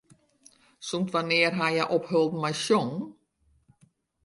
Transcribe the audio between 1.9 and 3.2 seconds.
opholden mei sjongen?